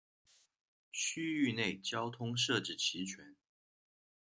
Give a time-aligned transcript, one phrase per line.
[0.91, 3.35] 区域内交通设置齐全。